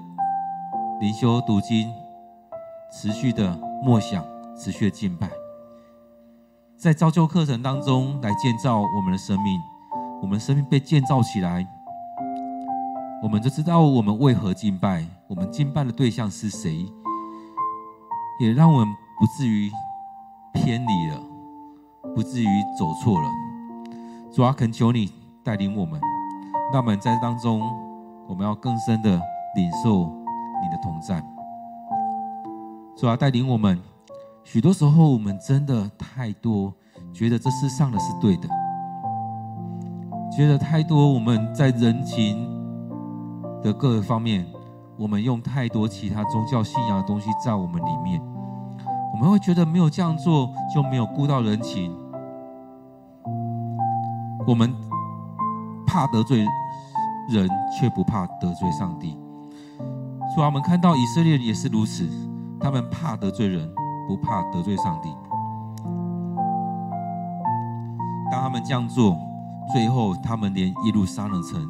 [1.00, 2.01] 灵修读经。
[2.92, 4.22] 持续的默想，
[4.54, 5.30] 持续的敬拜，
[6.76, 9.58] 在造就课程当中来建造我们的生命。
[10.20, 11.66] 我们生命被建造起来，
[13.22, 16.86] 我们就知道我们为何敬拜，我们敬拜的对象是谁，
[18.38, 19.68] 也让我们不至于
[20.52, 21.20] 偏离了，
[22.14, 22.46] 不至于
[22.78, 23.28] 走错了。
[24.30, 25.12] 主啊，恳求你
[25.42, 26.00] 带领我们，
[26.72, 27.60] 让我们在当中，
[28.28, 29.10] 我们要更深的
[29.56, 30.04] 领受
[30.62, 31.20] 你的同在。
[32.96, 33.78] 主要带领我们，
[34.44, 36.72] 许多时候我们真的太多
[37.12, 38.48] 觉得这世上的是对的，
[40.36, 42.48] 觉得太多我们在人情
[43.62, 44.46] 的各个方面，
[44.96, 48.22] 我们用太多其他宗教信仰的东西在我们里面，
[49.14, 51.92] 我们会觉得没有这样做就没有顾到人情，
[54.46, 54.72] 我们
[55.86, 56.46] 怕得罪
[57.28, 59.18] 人，却不怕得罪上帝。
[60.34, 62.08] 主啊，我们看到以色列也是如此。
[62.62, 63.68] 他们怕得罪人，
[64.06, 65.08] 不怕得罪上帝。
[68.30, 69.18] 当他们这样做，
[69.72, 71.60] 最后他们连耶路撒冷城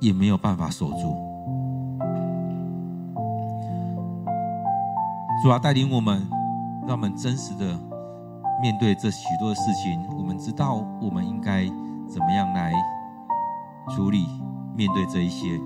[0.00, 1.16] 也没有办法守住。
[5.42, 6.28] 主啊，带领我们，
[6.86, 7.78] 让我们真实的
[8.60, 10.06] 面对这许多的事情。
[10.16, 11.64] 我们知道我们应该
[12.06, 12.72] 怎么样来
[13.88, 14.26] 处理、
[14.76, 15.58] 面对这一些。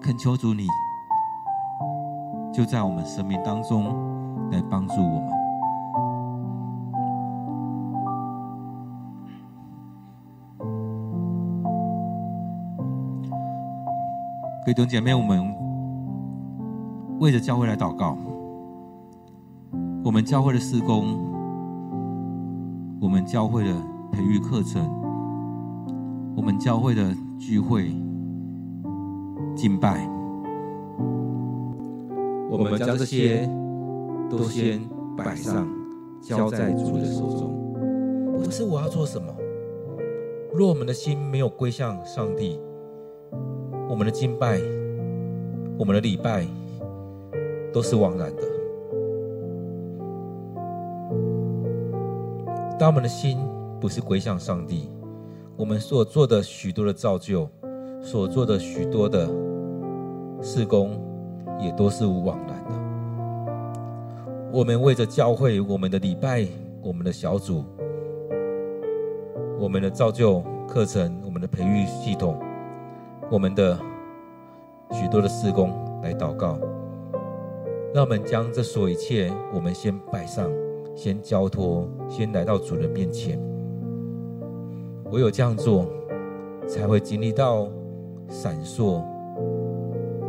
[0.00, 0.66] 恳求主你。
[2.52, 3.84] 就在我们生命当中
[4.50, 5.28] 来帮助我们。
[14.64, 15.54] 各位弟兄姐妹，我们
[17.20, 18.16] 为着教会来祷告。
[20.04, 21.18] 我们教会的施工，
[23.00, 23.74] 我们教会的
[24.10, 24.82] 培育课程，
[26.34, 27.94] 我们教会的聚会、
[29.54, 30.17] 敬拜。
[32.50, 33.48] 我们将这些
[34.30, 34.80] 都先
[35.16, 35.68] 摆上，
[36.22, 37.54] 交在主的手中。
[38.42, 39.34] 不是我要做什么。
[40.52, 42.58] 若我们的心没有归向上帝，
[43.88, 44.58] 我们的敬拜、
[45.78, 46.46] 我们的礼拜
[47.72, 48.42] 都是枉然的。
[52.78, 53.38] 当我们的心
[53.78, 54.88] 不是归向上帝，
[55.56, 57.48] 我们所做的许多的造就，
[58.00, 59.28] 所做的许多的
[60.40, 61.07] 事工。
[61.58, 62.70] 也都是枉然的。
[64.52, 66.46] 我们为着教会，我们的礼拜，
[66.82, 67.64] 我们的小组，
[69.58, 72.38] 我们的造就课程，我们的培育系统，
[73.30, 73.78] 我们的
[74.92, 75.70] 许多的事工
[76.02, 76.58] 来祷告。
[77.94, 80.50] 让我们将这所有一切，我们先摆上，
[80.94, 83.38] 先交托，先来到主人面前。
[85.10, 85.86] 唯有这样做，
[86.66, 87.66] 才会经历到
[88.28, 89.02] 闪烁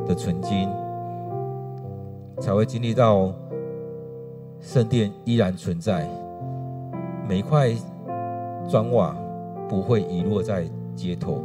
[0.07, 0.69] 的纯金，
[2.39, 3.33] 才会经历到
[4.59, 6.09] 圣殿依然存在，
[7.27, 7.71] 每一块
[8.69, 9.15] 砖瓦
[9.67, 11.43] 不会遗落在街头。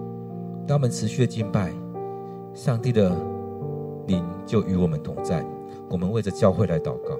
[0.66, 1.70] 当我们持续的敬拜，
[2.54, 3.10] 上帝的
[4.06, 5.44] 灵就与我们同在。
[5.90, 7.18] 我们为着教会来祷告。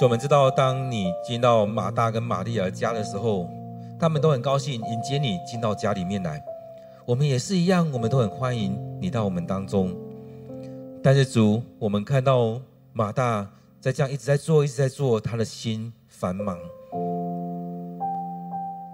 [0.00, 3.46] 所以我们知道，当你进到马大跟玛利亚家的时候，
[3.98, 6.42] 他们都很高兴迎接你进到家里面来。
[7.04, 9.94] 我们也是一样，我们都很欢迎你到我们当中。
[11.02, 12.58] 但是主，我们看到
[12.94, 13.46] 马大
[13.78, 16.56] 在这样一直在做，一直在做，他的心繁忙，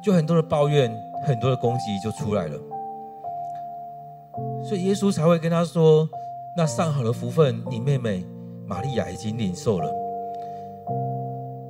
[0.02, 0.92] 就很多的抱怨，
[1.24, 2.58] 很多的攻击就出来了。
[4.68, 6.08] 所以耶稣才会跟他说
[6.58, 8.26] ：“那上好的福分，你妹妹
[8.66, 9.88] 玛利亚已经领受了。”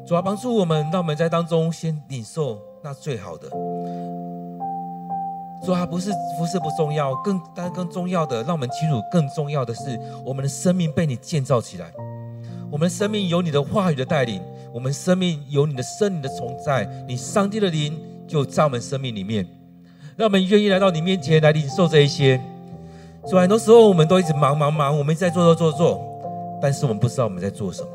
[0.06, 3.48] 主要帮助我们，让我们在当中先领受那最好的。
[5.64, 11.90] 主啊，不是服事不重要，更但更重要的，让我们清楚，更重要的是，我们的生命被你建造起来。
[12.70, 14.40] 我们的生命有你的话语的带领，
[14.72, 17.98] 我们生命有你的生灵的存在，你上帝的灵
[18.28, 19.44] 就在我们生命里面，
[20.16, 22.40] 让我们愿意来到你面前来领受这一些。
[23.28, 26.00] 主，很多时候我们都一直忙忙忙，我们在做做做做，
[26.62, 27.88] 但是我们不知道我们在做什么。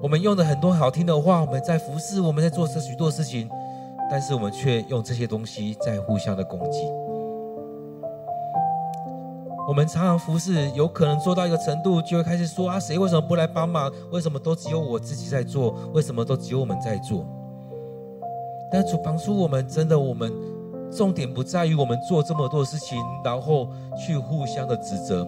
[0.00, 3.50] 我们用的很多好听的话，我们在服侍，我们在做这许多事情，
[4.08, 6.84] 但是我们却用这些东西在互相的攻击。
[9.66, 13.92] 我们常常服侍，有可能做到一个程度，就会开始说啊，谁为什么不来帮忙？
[14.12, 15.74] 为什么都只有我自己在做？
[15.92, 17.26] 为什么都只有我们在做？
[18.70, 20.32] 但主帮助我们，真的，我们
[20.92, 25.26] 重点不在于我们做这么多事情，然后去互相的指责。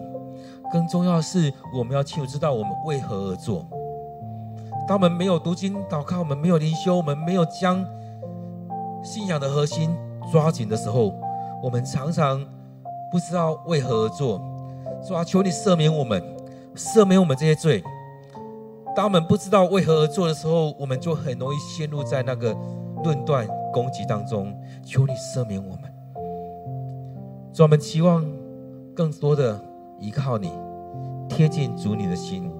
[0.71, 3.67] 更重要的是，我们要清楚知道我们为何而做。
[4.91, 7.81] 当我们没有读经祷告，我们没有灵修，我们没有将
[9.01, 9.95] 信仰的核心
[10.29, 11.13] 抓紧的时候，
[11.63, 12.45] 我们常常
[13.09, 14.41] 不知道为何而做。
[15.07, 16.21] 主啊，求你赦免我们，
[16.75, 17.81] 赦免我们这些罪。
[18.93, 22.53] 当我们不知道为何而做的时候，我们就很容易陷入在那个
[23.01, 24.53] 论断攻击当中。
[24.83, 25.83] 求你赦免我们。
[27.53, 28.29] 主，我们期望
[28.93, 29.57] 更多的
[30.01, 30.51] 依靠你，
[31.29, 32.51] 贴近主你的心。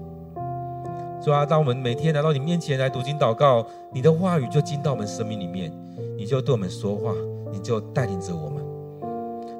[1.22, 5.72] 主啊，当我们每天来到你面前来读经祷告，你的话语就进到我们生命里面，
[6.16, 7.14] 你就对我们说话，
[7.52, 8.60] 你就带领着我们。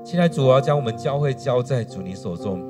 [0.04, 2.60] 现在主啊，将我们教会交在主你手中。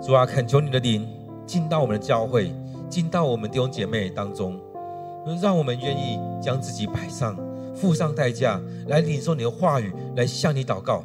[0.00, 1.06] 主啊，恳求你的灵
[1.44, 2.50] 进到我们的教会，
[2.88, 4.58] 进到我们弟兄姐妹当中，
[5.42, 7.36] 让我们愿意将自己摆上，
[7.74, 11.04] 付上代价来领受你的话语，来向你祷告。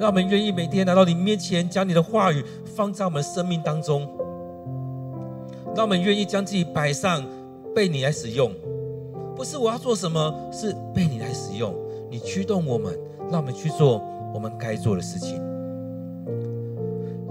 [0.00, 2.44] 让我们愿意每天来到你面前，将你的话语
[2.74, 4.04] 放在我们生命当中。
[5.76, 7.22] 让我们愿意将自己摆上，
[7.74, 8.50] 被你来使用，
[9.36, 11.74] 不是我要做什么，是被你来使用。
[12.10, 12.98] 你驱动我们，
[13.30, 14.02] 让我们去做
[14.32, 15.36] 我们该做的事情。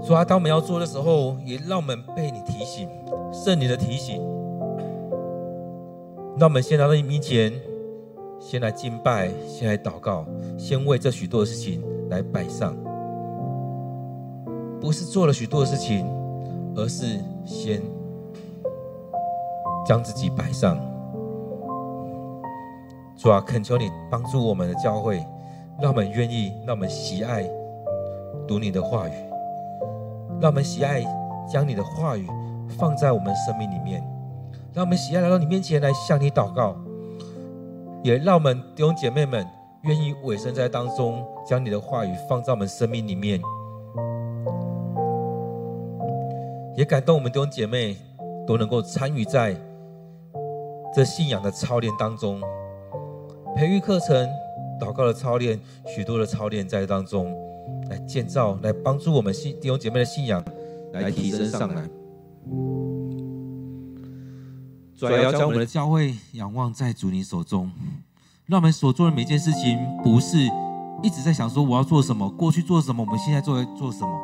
[0.06, 2.88] 主啊，当我们要做的时候，也让我们被你提醒，
[3.32, 4.22] 圣灵的提醒。
[6.38, 7.52] 让我们先来到你面前，
[8.38, 10.24] 先来敬拜，先来祷告，
[10.56, 12.76] 先为这许多的事情来摆上。
[14.80, 16.06] 不是做了许多的事情，
[16.76, 17.95] 而是先。
[19.86, 20.76] 将自己摆上，
[23.16, 25.24] 主啊，恳求你帮助我们的教会，
[25.80, 27.48] 让我们愿意，让我们喜爱
[28.48, 29.12] 读你的话语，
[30.40, 31.04] 让我们喜爱
[31.48, 32.26] 将你的话语
[32.76, 34.02] 放在我们生命里面，
[34.74, 36.74] 让我们喜爱来到你面前来向你祷告。
[38.02, 39.46] 也让我们弟兄姐妹们
[39.82, 43.40] 愿意委身在当中，将你的话语放在我们生命里面，
[46.76, 47.96] 也感动我们弟兄姐妹
[48.46, 49.56] 都能够参与在
[50.96, 52.40] 这信仰的操练当中，
[53.54, 54.26] 培育课程、
[54.80, 55.60] 祷告的操练，
[55.94, 57.36] 许多的操练在当中
[57.90, 60.42] 来建造，来帮助我们信弟兄姐妹的信仰
[60.94, 61.86] 来提升上来。
[64.96, 67.70] 主要将我们的教会仰望在主你手中，
[68.46, 70.38] 让我们所做的每件事情，不是
[71.02, 74.18] 一直在想说我要做什么，过去做什么，我们现在做做什么，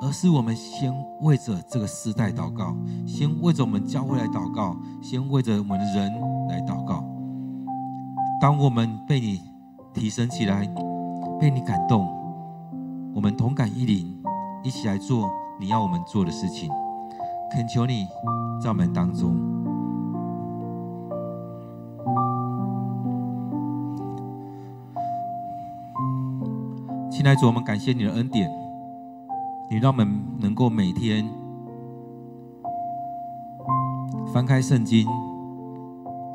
[0.00, 0.92] 而是我们先
[1.22, 2.76] 为着这个时代祷告，
[3.06, 6.12] 先为着我们教会来祷告，先为着我们的人
[6.48, 7.04] 来祷告。
[8.40, 9.40] 当我们被你
[9.92, 10.64] 提升起来，
[11.40, 12.06] 被你感动，
[13.12, 14.16] 我们同感一灵，
[14.62, 15.28] 一起来做
[15.58, 16.70] 你要我们做的事情。
[17.50, 18.06] 恳求你
[18.62, 19.36] 在我们当中。
[27.10, 28.48] 亲爱的主，我们感谢你的恩典，
[29.70, 30.08] 你让我们
[30.40, 31.28] 能够每天
[34.32, 35.06] 翻开圣经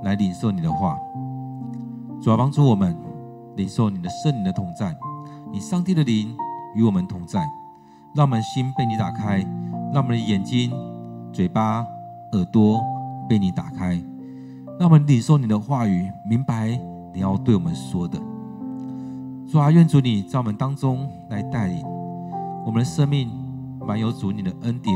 [0.04, 0.98] 来领受你的话。
[2.22, 2.96] 主要帮助我们
[3.56, 4.96] 领受你的圣灵的同在，
[5.52, 6.36] 你上帝的灵
[6.76, 7.40] 与我们同在，
[8.16, 9.40] 让我们心被你打开，
[9.92, 10.72] 让我们的眼睛、
[11.34, 11.86] 嘴巴、
[12.34, 12.82] 耳朵
[13.28, 13.96] 被你打开，
[14.80, 16.80] 让我们领受你的话语，明白
[17.14, 18.18] 你要对我们说的。
[19.52, 21.84] 主啊，愿主你在我们当中来带领
[22.66, 23.30] 我们的生命，
[23.86, 24.96] 满有主你的恩典。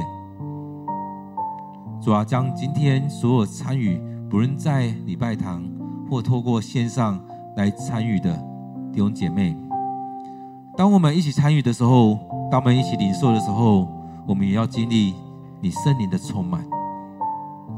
[2.01, 5.68] 主啊，将今天所有参与，不论在礼拜堂
[6.09, 7.20] 或透过线上
[7.57, 8.34] 来参与的
[8.93, 9.57] 弟兄姐妹，
[10.78, 12.18] 当我们一起参与的时候，
[12.49, 13.88] 当我们一起领受的时候，
[14.26, 15.13] 我们也要经历
[15.59, 16.63] 你圣灵的充满。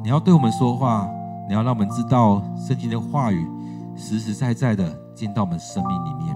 [0.03, 1.09] 你要对我们说话，
[1.47, 3.47] 你要让我们知道圣经的话语
[3.95, 6.28] 实实在在的进到我们生命里面。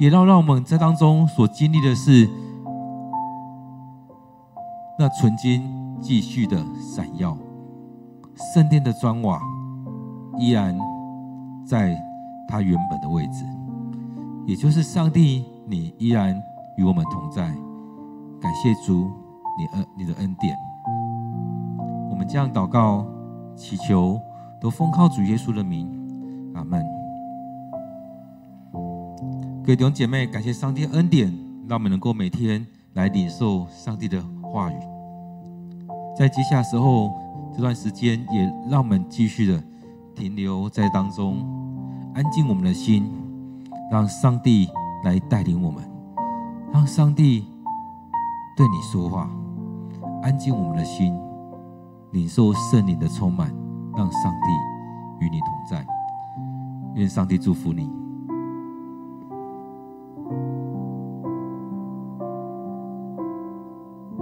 [0.00, 2.26] 也要让我们在当中所经历的是，
[4.98, 5.62] 那纯金
[6.00, 6.56] 继续的
[6.96, 7.36] 闪耀，
[8.54, 9.38] 圣殿的砖瓦
[10.38, 10.74] 依然
[11.66, 11.94] 在
[12.48, 13.44] 它原本的位置，
[14.46, 16.34] 也就是上帝，你依然
[16.78, 17.42] 与我们同在。
[18.40, 19.10] 感谢主，
[19.58, 20.56] 你恩你的恩典，
[22.10, 23.06] 我们这样祷告
[23.54, 24.18] 祈求，
[24.58, 25.86] 都奉靠主耶稣的名，
[26.54, 26.99] 阿门。
[29.62, 31.28] 各位弟兄姐妹，感谢上帝恩典，
[31.68, 34.74] 让我们能够每天来领受上帝的话语。
[36.16, 37.12] 在接下来时候
[37.54, 39.62] 这段时间，也让我们继续的
[40.16, 41.44] 停留在当中，
[42.14, 43.12] 安静我们的心，
[43.92, 44.66] 让上帝
[45.04, 45.84] 来带领我们，
[46.72, 47.44] 让上帝
[48.56, 49.30] 对你说话，
[50.22, 51.14] 安静我们的心，
[52.12, 53.54] 领受圣灵的充满，
[53.94, 55.86] 让上帝与你同在。
[56.94, 57.99] 愿上帝祝福你。